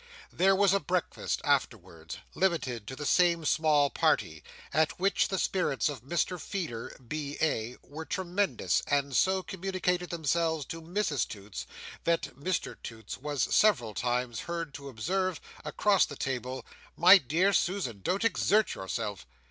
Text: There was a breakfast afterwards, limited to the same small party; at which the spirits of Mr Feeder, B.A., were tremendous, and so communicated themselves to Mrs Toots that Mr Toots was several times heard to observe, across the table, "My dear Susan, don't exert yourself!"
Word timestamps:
There 0.33 0.55
was 0.55 0.73
a 0.73 0.79
breakfast 0.79 1.41
afterwards, 1.43 2.17
limited 2.33 2.87
to 2.87 2.95
the 2.95 3.05
same 3.05 3.45
small 3.45 3.91
party; 3.91 4.41
at 4.73 4.99
which 4.99 5.27
the 5.27 5.37
spirits 5.37 5.89
of 5.89 6.01
Mr 6.01 6.41
Feeder, 6.41 6.97
B.A., 7.07 7.77
were 7.83 8.05
tremendous, 8.05 8.81
and 8.87 9.15
so 9.15 9.43
communicated 9.43 10.09
themselves 10.09 10.65
to 10.65 10.81
Mrs 10.81 11.27
Toots 11.27 11.67
that 12.05 12.35
Mr 12.35 12.75
Toots 12.81 13.19
was 13.19 13.43
several 13.53 13.93
times 13.93 14.39
heard 14.39 14.73
to 14.73 14.89
observe, 14.89 15.39
across 15.63 16.07
the 16.07 16.15
table, 16.15 16.65
"My 16.97 17.19
dear 17.19 17.53
Susan, 17.53 17.99
don't 18.01 18.25
exert 18.25 18.73
yourself!" 18.73 19.27